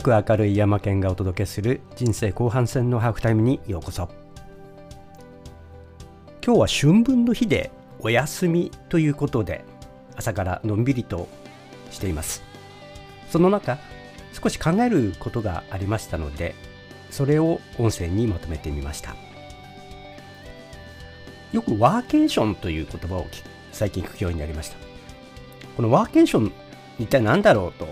[0.00, 4.08] く明るい山県がお届けする人生後半戦のハーフタイムにようこそ。
[6.44, 7.70] 今日は春分の日で
[8.00, 9.64] お休みということで
[10.16, 11.28] 朝からのんびりと
[11.92, 12.42] しています。
[13.30, 13.78] その中
[14.32, 16.56] 少し考えることがありましたので
[17.10, 19.14] それを音声にまとめてみました。
[21.52, 23.28] よくワーケーションという言葉を
[23.70, 24.76] 最近聞くようになりました。
[25.76, 26.52] このワーケーション
[26.98, 27.86] 一体何だろうと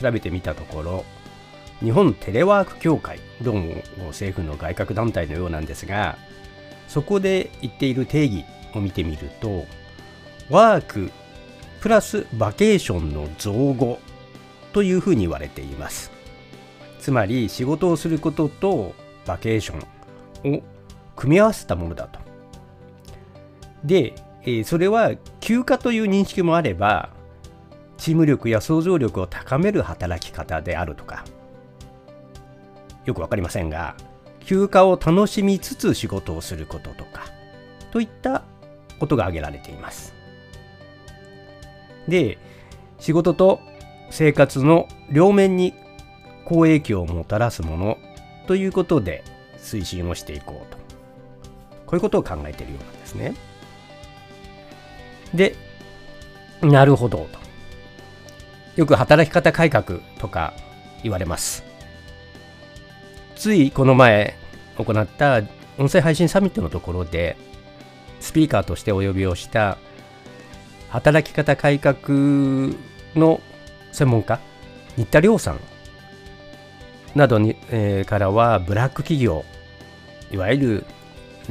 [0.00, 1.04] 調べてみたところ
[1.80, 3.74] 日本テレワーク協会どうも
[4.08, 6.16] 政府の外郭団体のようなんですが
[6.88, 9.64] そこで言っている定義を見てみると
[10.50, 11.10] ワーク
[11.80, 13.98] プラスバケーションの造語
[14.72, 16.12] というふうに言われています。
[17.00, 18.94] つまり仕事をすることと
[19.26, 19.76] バケーショ
[20.46, 20.62] ンを
[21.16, 22.20] 組み合わせたものだと。
[23.84, 24.14] で
[24.64, 27.08] それは休暇という認識もあれば
[28.00, 31.24] チーム力や想像力を高める働き方であるとか。
[33.04, 33.94] よく分かりませんが
[34.44, 37.26] 休暇を楽しみつつ仕事をすることとか
[37.90, 38.42] といった
[38.98, 40.14] ことが挙げられています。
[42.08, 42.38] で
[42.98, 43.60] 仕事と
[44.10, 45.74] 生活の両面に
[46.44, 47.98] 好影響をもたらすもの
[48.46, 49.24] ということで
[49.58, 50.78] 推進をしていこうと。
[51.86, 53.34] こういうことを考えているようなんですね。
[55.34, 55.54] で
[56.62, 57.39] なるほどと。
[58.76, 60.54] よく働き方改革とか
[61.02, 61.64] 言われます。
[63.36, 64.36] ついこの前
[64.76, 65.42] 行った
[65.78, 67.38] 音声配信サミットのところで
[68.20, 69.78] スピーカーとしてお呼びをした
[70.90, 71.96] 働き方改革
[73.16, 73.40] の
[73.92, 74.40] 専門家
[74.96, 75.60] 新田亮さん
[77.14, 79.44] などに、えー、からはブラック企業
[80.30, 80.86] いわゆる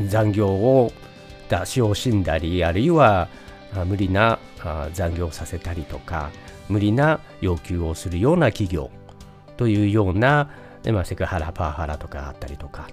[0.08, 0.94] 残業を
[1.50, 3.30] 出し惜しんだりあるいは
[3.88, 4.38] 無理な
[4.94, 6.30] 残業させたりとか
[6.70, 8.90] 無理な要求をするような企業
[9.58, 10.50] というような、
[10.86, 12.88] まあ、セクハラパワハラとかあったりとか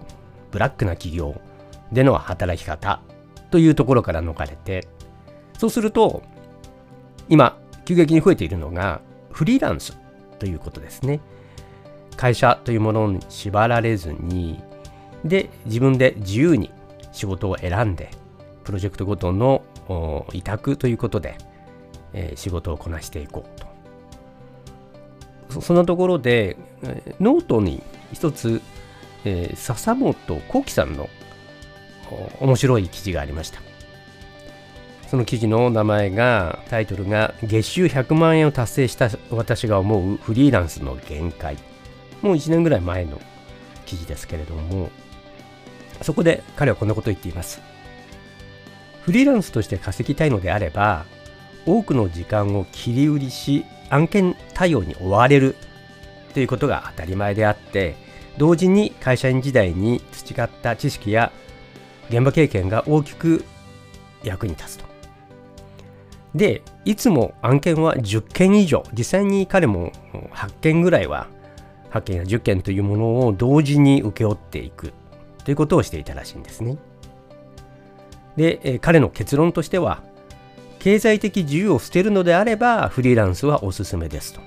[0.50, 1.40] ブラックな企業
[1.92, 3.00] での働き方
[3.50, 4.88] というところから逃れて
[5.58, 6.22] そうすると
[7.28, 9.00] 今急激に増えているのが
[9.30, 9.96] フリーランス
[10.38, 11.20] ということですね。
[12.16, 14.62] 会社というものに縛られずに
[15.24, 16.70] で自分で自由に
[17.12, 18.10] 仕事を選んで
[18.64, 19.62] プロジェクトごとの
[20.32, 21.38] 委託ということで、
[22.12, 23.65] えー、仕事をこなしていこうと。
[25.60, 26.56] そんなところで、
[27.20, 28.60] ノートに一つ、
[29.24, 30.14] えー、笹本
[30.48, 31.08] 幸喜さんの
[32.40, 33.60] 面白い記事がありました。
[35.08, 41.56] その記事の名前が、タイトルが、月収100万円を達成した私が思うフリーランスの限界。
[42.22, 43.20] もう1年ぐらい前の
[43.84, 44.90] 記事ですけれども、
[46.02, 47.60] そこで彼はこんなことを言っています。
[49.02, 51.04] フリーランスとして稼ぎたいのであれば、
[51.64, 55.56] 多くの時間を切り売りし、案件対応に追われる
[56.34, 57.96] ということが当たり前であって
[58.38, 61.32] 同時に会社員時代に培った知識や
[62.10, 63.44] 現場経験が大きく
[64.22, 64.84] 役に立つと。
[66.34, 69.92] でいつも案件は10件以上実際に彼も
[70.32, 71.28] 8件ぐらいは
[71.92, 74.92] 8件や10件というものを同時に請け負っていく
[75.44, 76.76] ということをしていたらしいんですね。
[78.36, 80.02] で彼の結論としては
[80.86, 84.40] 経済的自由を捨てるのであればフリーランスはおすすめですと。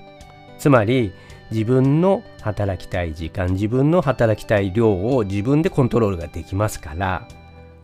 [0.58, 1.12] つまり
[1.50, 7.28] 自分の働きたい時間、自分の働きたい量を自分でコントロールができますから、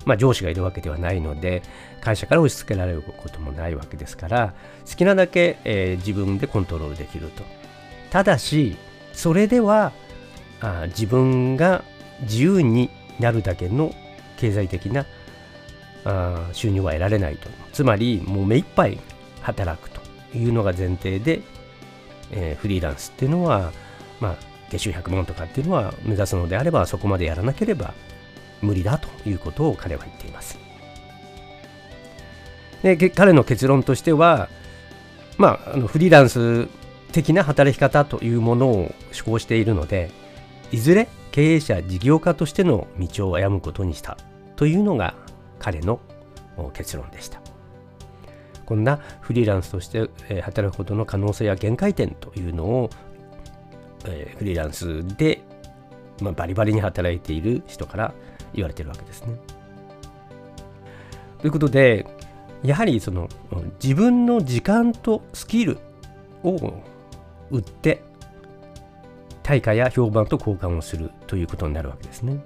[0.07, 1.61] まあ、上司がいるわけではないので
[2.01, 4.55] 会社から押し付けられることもないわけですから
[4.89, 7.43] 好きなだけ、えー、自分でコントロールできると。
[8.09, 8.79] ただし
[9.13, 9.93] それでは
[10.63, 11.85] あ自分が
[12.23, 12.89] 自由に
[13.21, 13.95] なるだけの
[14.39, 15.05] 経済的な
[16.07, 17.49] あ収入は得られないと。
[17.73, 18.99] つまりもう目いっぱい
[19.43, 20.01] 働くと
[20.37, 21.43] いうのが前提で、
[22.31, 23.73] えー、フリーランスっていうのは
[24.21, 24.37] まあ
[24.71, 27.93] 月収100万とかっていうのは目指すのであればそこまでやらなければ
[28.63, 30.59] 無理だということを彼は言っています。
[32.83, 34.49] で彼の結論としては
[35.39, 36.69] まああのフリーランス
[37.11, 38.93] 的な働き方というものを思
[39.25, 40.11] 考しているので
[40.71, 44.17] いずれ経営者事業家としての道を歩むことにした
[44.57, 45.15] というのが
[45.59, 46.01] 彼の
[46.73, 47.41] 結論でした。
[48.65, 50.09] こんなフリーランスとして
[50.43, 52.91] 働くことの可能性や限界点というのを、
[54.39, 55.43] フリーランスで、
[56.21, 58.15] バリバリに働いている人から
[58.55, 59.37] 言われてるわけですね。
[61.39, 62.07] ということで
[62.65, 63.29] やはりその
[63.83, 65.79] 自分の時間とスキル
[66.43, 66.57] を
[67.51, 68.03] 売って
[69.43, 72.43] 対価や評判と交換をするということになるわけですね。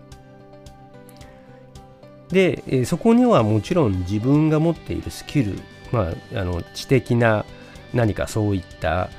[2.32, 5.58] で、えそこにはもちろん自分が持っているスキル、
[5.92, 7.44] まあ、あの知的な
[7.92, 9.10] 何かそういった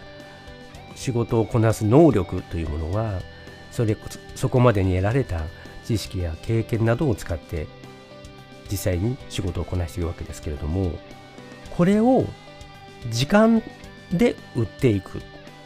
[0.96, 3.22] 仕事をこなす能力というものは
[3.72, 3.98] それ
[4.36, 5.42] そこまでに得られた
[5.84, 7.68] 知識や経験などを使って
[8.70, 10.92] 実際に仕事をこなしているわけですけれども
[11.76, 12.26] これを
[13.10, 13.62] 時間
[14.12, 15.22] で売っていく。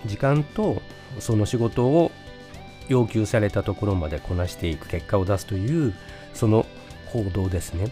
[0.06, 0.82] 時間と
[1.20, 2.12] その仕事を
[2.88, 4.88] 要求されたところまでこなしていく。
[4.88, 5.94] 結果を出すという
[6.34, 6.66] その
[7.12, 7.92] 行動ですね。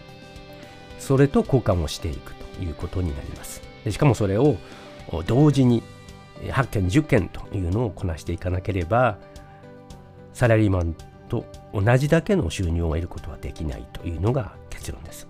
[0.98, 3.62] それと交換をしていくということになります。
[3.84, 4.56] でしかもそれを
[5.26, 5.82] 同時に
[6.42, 9.18] 8件10件というのをこなしていかなければ
[10.32, 10.96] サラリーマン
[11.28, 15.28] と同じだけの収入を得ることはできないというのが結論です。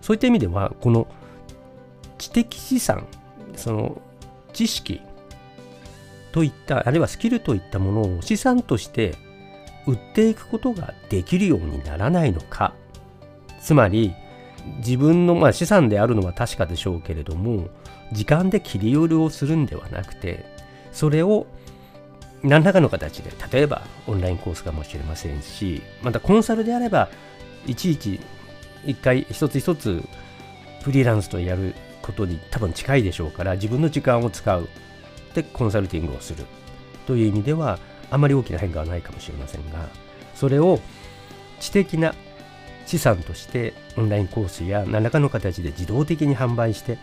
[0.00, 1.06] そういった意味ではこの
[2.18, 3.06] 知的資産
[3.56, 4.00] その
[4.52, 5.00] 知識
[6.32, 9.14] といったあるいはスキルといったものを資産として
[9.90, 12.74] 売っていくことができるようにならないのか。
[13.60, 14.14] つまり
[14.78, 17.68] 自分の、まあ、資産であるのは確かでしょうけれども
[18.12, 20.44] 時間で切り売りをするんではなくて
[20.92, 21.46] それを
[22.42, 27.10] 何らかの形で例えばオンラインコースかもしれませんしまたコンサルであれば
[27.66, 28.20] いちいち
[28.86, 30.02] 一回一つ一つ
[30.82, 34.68] フリーランスとやることに多分近いでしょうから自分の時間を使う。
[35.34, 36.44] でコンサルティングをする。
[37.06, 37.78] という意味では
[38.10, 39.88] あまり大きな変化はないかもしれませんが
[40.34, 40.80] それを
[41.60, 42.14] 知的な
[42.86, 46.98] 資産としてオンラインコースや何らかの形で自動的に販売して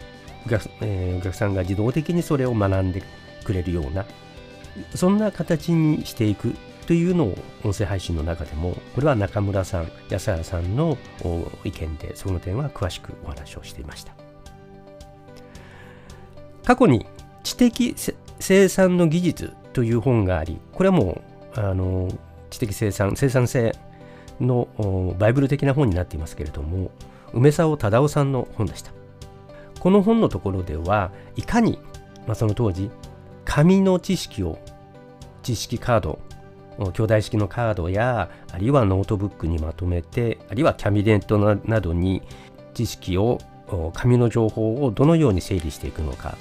[0.45, 3.04] お客,、えー、お客さんが自動的にそれを学んで
[3.44, 4.06] くれるような
[4.95, 6.56] そんな形にしていく
[6.88, 10.98] というのを音声配信の中でもこれは中村さん安原さんの
[11.63, 14.13] 意見でその点は詳しくお話をしていました。
[16.68, 17.06] 過去に
[17.44, 17.95] 知的
[18.39, 21.22] 生産の技術という本がありこれはも
[21.56, 22.10] うあの
[22.50, 23.76] 知的生産生産性
[24.42, 24.68] の
[25.20, 26.90] バイブル的な本になっていますけれども
[27.32, 28.92] 梅沢忠夫さんの本でした。
[29.80, 31.78] この本のところではいかに、
[32.26, 32.90] まあ、その当時
[33.46, 34.58] 紙の知識を
[35.44, 36.18] 知識カード
[36.80, 42.24] 京大式のカードやあるいはノートブックにまとめてあるいはキャビネットなどに
[42.74, 43.38] 知識を
[43.94, 46.36] 紙の情報をどのように整理していくのか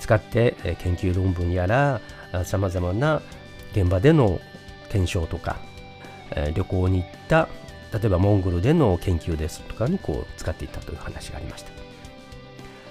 [0.00, 2.00] 使って研究論文やら
[2.44, 3.22] さまざまな
[3.72, 4.40] 現場での
[4.88, 5.58] 検証とか
[6.54, 7.48] 旅行に行った
[7.92, 11.70] 例えばモンゴルでの研究ですとかにこう使っていたという話がありました。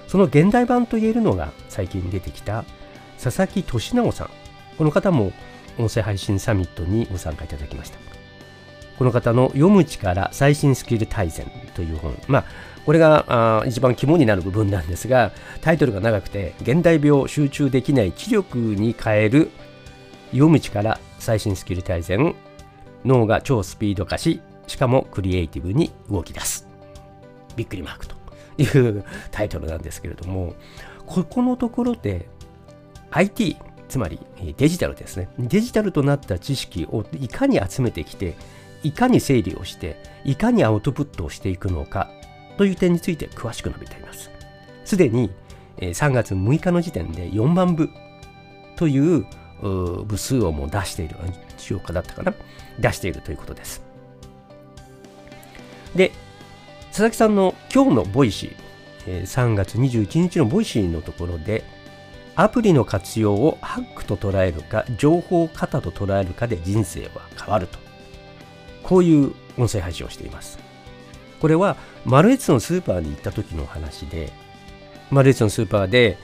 [0.07, 2.65] その現代版といえるのが最近出てきた
[3.21, 4.29] 佐々木俊直さん。
[4.77, 5.31] この方も
[5.77, 7.99] 音声配信サミットにご参加いただきました。
[8.97, 12.17] この方の読む力最新スキル大全という本。
[12.27, 12.45] まあ
[12.89, 15.31] これがあ一番肝になる部分なんですが
[15.61, 19.51] タイトルが長くて現代病集中できない気力に変える
[20.31, 22.33] 読む力最新スキル大全
[23.05, 26.67] 脳が超スピード化ししかもクリエイティブに動き出す。
[27.55, 28.15] びっくりマークと
[28.57, 30.55] いうタイトルなんですけれども
[31.05, 32.27] ここのところで
[33.11, 33.57] IT
[33.87, 34.19] つまり
[34.57, 35.29] デジタルですね。
[35.37, 38.35] デジタルとなった知識をいかに集めてきて
[38.81, 42.09] いかに整理をしていかにアウトプットをしていくのか
[42.59, 44.29] という点について詳しく述べています。
[44.83, 45.31] すでに
[45.77, 47.89] 3月6日の時点で4万部
[48.75, 49.25] という
[49.61, 51.15] 部数をもう出している、
[51.55, 52.33] 中央化だったかな？
[52.77, 53.81] 出しているということです。
[55.95, 56.11] で、
[56.89, 61.63] 佐々木さんの今日のボイシー、3月21日のボイシーのところで、
[62.35, 67.79] アプリの活用をハックと捉えるか、情報型と捉えるかで人生は変わると。
[68.83, 70.59] こういう音声配信をしています。
[71.39, 74.31] これはマルエツのスーパーに行った時の話で
[75.11, 76.17] マルエツのスーパーで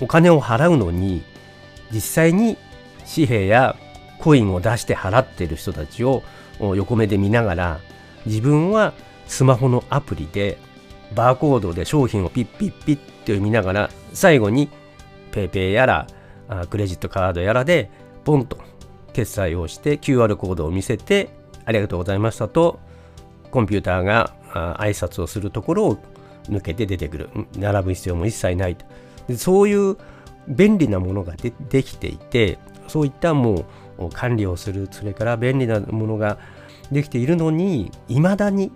[0.00, 1.22] お金を払うのに
[1.92, 2.56] 実際に
[3.12, 3.76] 紙幣や
[4.18, 6.22] コインを出して払ってる人たちを
[6.60, 7.80] 横目で見ながら
[8.26, 8.92] 自分は
[9.26, 10.58] スマホのアプリで
[11.14, 14.68] バーコードで商品をピッピッピッと読みながら最後に
[15.32, 16.06] PayPay やら
[16.70, 17.90] クレジットカードやらで
[18.24, 18.58] ポンと
[19.12, 21.30] 決済をして QR コードを見せて
[21.64, 22.80] ありがとうございましたと
[23.50, 25.98] コンピューターが挨拶をするところを
[26.48, 28.84] 抜けて出てくる並ぶ必要も一切ないと
[29.28, 29.96] でそういう
[30.48, 33.64] 便利なものがでできていてそういったも
[33.98, 36.38] う管理をするそれから便利なものが
[36.90, 38.72] できているのにいまだに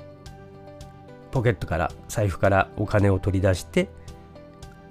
[1.33, 3.89] ポケットから財布からお金を取り出して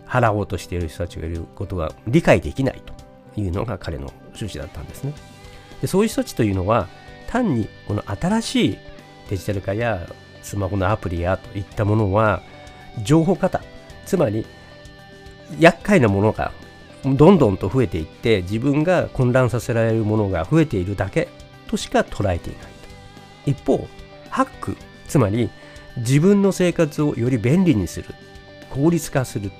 [0.05, 2.81] 払おうとしている人たちがいることが理解できない
[3.33, 5.13] というのが彼の趣旨だったんですね。
[5.81, 6.87] でそういう人たちというのは
[7.27, 8.77] 単にこの新しい
[9.29, 10.07] デジタル化や
[10.45, 12.41] スマホのアプリやといったものは
[13.03, 13.61] 情報型
[14.05, 14.45] つまり
[15.59, 16.51] 厄介なものが
[17.03, 21.27] どんどんと増えていって自分が混乱させられるものが増えているだけ
[21.67, 23.51] としか捉えていないと。
[23.51, 23.87] 一方
[24.29, 25.49] ハックつまり
[25.97, 28.13] 自分の生活をより便利にする
[28.69, 29.51] 効率化する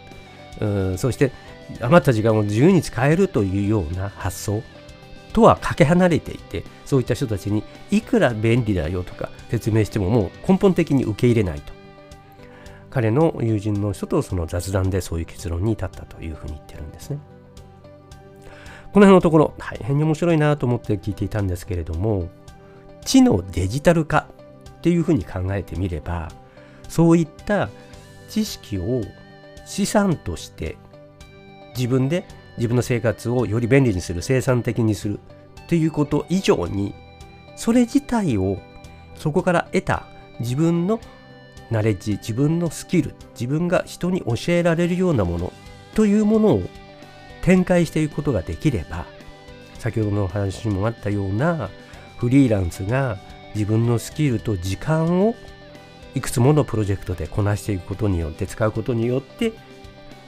[0.60, 1.32] うんそして
[1.82, 4.64] 余った時間を自由に使えるというような発想
[5.36, 7.62] とはかけ離れていてそういった人たちに
[7.92, 11.74] いくら便利だよとか説明してももう根本的に受け入れないと。
[12.90, 17.20] 彼の友人の人とその雑談でそういう結論に至ったというふうに言ってるんですね。
[18.94, 22.30] この辺のところ大変に面白いなと思って聞いていたんですけれども
[23.04, 24.30] 知のデジタル化
[24.78, 26.32] っていうふうに考えてみれば
[26.88, 27.68] そういった
[28.30, 29.02] 知識を
[29.66, 30.78] 資産として
[31.76, 32.26] 自分で
[32.58, 35.20] 自分の生活をより便利にする生産的にする
[35.68, 36.94] ということ以上に
[37.56, 38.58] それ自体を
[39.16, 40.06] そこから得た
[40.40, 41.00] 自分の
[41.72, 45.54] ナレッジ自分のスキル自分が人に教えられるようなもの
[45.96, 46.62] というものを
[47.42, 49.06] 展開していくことができれば
[49.80, 51.70] 先ほどの話にもあったような
[52.18, 53.18] フリーランスが
[53.54, 55.36] 自分のスキルと時間を
[56.14, 59.54] いくつものプロジェクトでこなしていくことによって使うことによって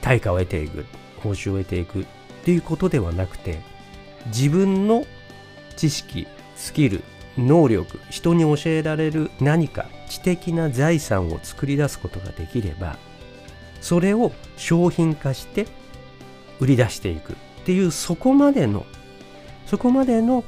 [0.00, 0.86] 対価を得ていく
[1.22, 2.06] 報酬を得ていく。
[2.48, 3.60] っていうことではなくて
[4.28, 5.04] 自分の
[5.76, 6.26] 知識
[6.56, 7.02] スキル
[7.36, 12.96] 能力人に教えられる何か知的な財産を作り出すことができれば
[13.82, 15.66] それを商品化して
[16.58, 17.36] 売り出していくっ
[17.66, 18.86] ていうそこまでの
[19.66, 20.42] そこまでの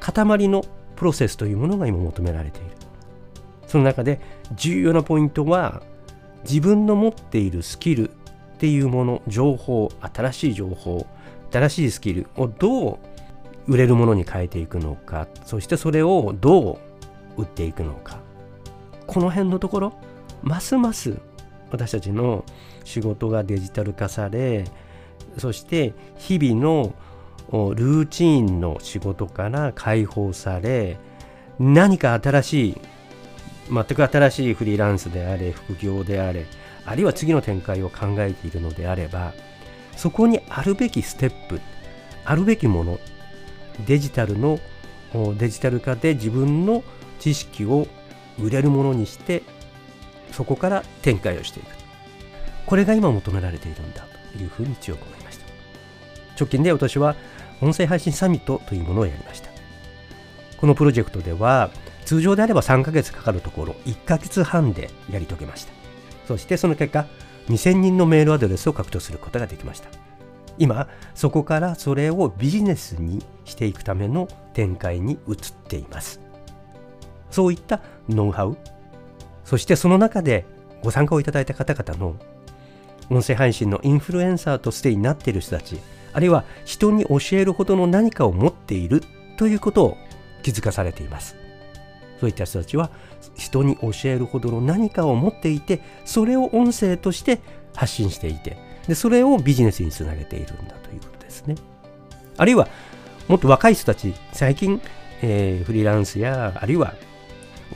[0.00, 0.64] 塊の
[0.96, 2.70] プロセスというものが今求められている。
[3.68, 4.20] その中で
[4.56, 5.82] 重要なポイントは
[6.42, 8.10] 自分の持っているスキル
[8.60, 11.06] っていうもの情報新しい情報
[11.50, 13.00] 新しいスキルをど
[13.66, 16.78] う売れるものに変えていくのかそしてそれをど
[17.38, 18.18] う売っていくのか。
[19.06, 19.92] この辺のところ
[20.42, 21.16] ますます
[21.70, 22.44] 私たちの
[22.84, 24.66] 仕事がデジタル化され
[25.38, 26.92] そして日々の
[27.74, 30.98] ルーチンの仕事から解放され
[31.58, 32.80] 何か新しい
[33.72, 36.44] 全く新しいフリーランスであれ副業であれ
[36.86, 39.32] あるいは次の展開を考えているのであれば
[39.96, 41.60] そこにあるべきステップ
[42.24, 42.98] あるべきもの
[43.86, 44.58] デジタルの
[45.36, 46.82] デジタル化で自分の
[47.18, 47.86] 知識を
[48.38, 49.42] 売れるものにして
[50.32, 51.66] そこから展開をしていく。
[52.66, 55.44] これが今求められているんだというふうに強く思いました。
[56.38, 57.16] 直近で私は
[57.60, 59.50] 音声配信サミットというものをやりました。
[60.56, 61.70] このプロジェクトでは
[62.04, 65.79] 通常であれば3ヶ月かかるところ1ヶ月半でやり遂げました。
[66.30, 67.06] そしてその結果
[67.48, 69.88] 2000人のメールアドレスを獲得することができました。
[70.58, 76.20] 今そこからそれをビジネスにしていくための展開に移っています。
[77.32, 78.56] そういったノウハウ
[79.44, 80.46] そしてその中で
[80.84, 82.14] ご参加をいただいた方々の
[83.10, 85.80] 音声配信のインフルエンサーとしてになっている人たち
[86.12, 89.02] あるいは人に教えるほどの何かを持っている
[89.36, 89.96] ということを
[90.44, 91.34] 気づかされています。
[92.20, 92.90] そういった人たちは
[93.36, 97.40] 人に教えるほどの何かを持っていてそれを音声として
[97.74, 101.54] 発信していてでそれをビジネスにつなげているんだということですね。
[102.36, 102.68] あるいは
[103.28, 104.80] もっと若い人たち最近、
[105.22, 106.94] えー、フリーランスやあるいは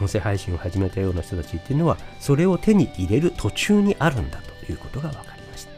[0.01, 5.71] 音声配信を始めたような人たちっていうのはそれを手に入れる途中にあるんだということが分かりました。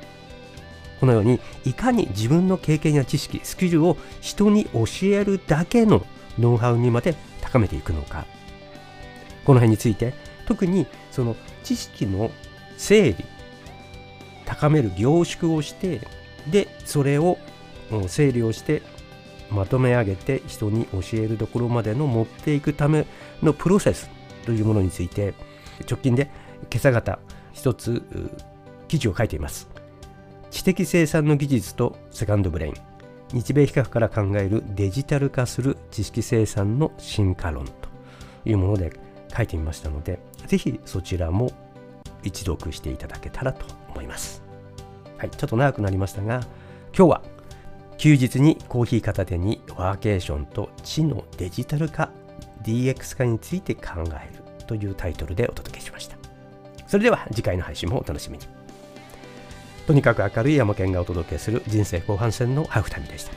[1.00, 6.06] このようにいかに自分の経験や知識スキルを人に教えるだけの
[6.38, 8.26] ノウハウにまで高めていくのか
[9.46, 10.12] この辺について。
[10.46, 12.30] 特にその知識の
[12.78, 13.24] 整理
[14.46, 16.00] 高める凝縮をして
[16.50, 17.36] でそれを
[18.06, 18.82] 整理をして
[19.50, 23.06] まとめ上げて人に教えるところまでの持っていくため
[23.42, 24.08] のプロセス
[24.44, 25.34] というものについて
[25.88, 26.30] 直近で
[26.70, 27.18] 今朝方
[27.52, 28.02] 一つ
[28.88, 29.68] 記事を書いています。
[30.50, 32.74] 知的生産の技術とセカンドブレイン。
[33.32, 37.72] 日米比較から考えるデジタル化する知識生産の進化論と
[38.44, 38.92] いうもので
[39.36, 41.52] 書いてみましたのでぜひそちらも
[42.22, 44.42] 一読していただけたらと思います。
[45.18, 46.40] はい、ちょっと長くなりましたが、
[46.96, 47.22] 今日は
[47.98, 52.10] 休日にコーヒー片手にワーケーションと知のデジタル化
[52.62, 56.16] DX 化について考えるというタイトルでお届けしました。
[56.86, 58.44] それでは次回の配信もお楽しみに。
[59.86, 63.32] とにかく明るい山県がお届けする人生後半戦のハーフタイムでした。